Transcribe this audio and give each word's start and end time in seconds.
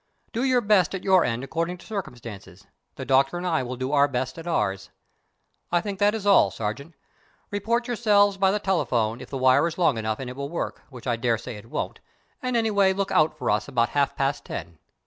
Do 0.33 0.43
your 0.43 0.61
best 0.61 0.95
at 0.95 1.03
your 1.03 1.23
end 1.23 1.43
according 1.43 1.77
to 1.77 1.85
circumstances; 1.85 2.65
the 2.95 3.05
Doctor 3.05 3.37
and 3.37 3.45
I 3.45 3.61
will 3.61 3.75
do 3.75 3.91
our 3.91 4.07
best 4.07 4.39
at 4.39 4.47
ours. 4.47 4.89
I 5.71 5.79
think 5.79 5.99
that 5.99 6.15
is 6.15 6.25
all, 6.25 6.49
Sergeant. 6.49 6.95
Report 7.51 7.85
yourselves 7.85 8.37
by 8.39 8.49
the 8.49 8.57
telephone 8.57 9.21
if 9.21 9.29
the 9.29 9.37
wire 9.37 9.67
is 9.67 9.77
long 9.77 9.99
enough 9.99 10.17
and 10.17 10.27
it 10.27 10.35
will 10.35 10.49
work, 10.49 10.81
which 10.89 11.05
I 11.05 11.17
daresay 11.17 11.55
it 11.57 11.69
won't, 11.69 11.99
and, 12.41 12.57
anyway, 12.57 12.93
look 12.93 13.11
out 13.11 13.37
for 13.37 13.51
us 13.51 13.67
about 13.67 13.89
half 13.89 14.15
past 14.15 14.43
ten. 14.43 14.79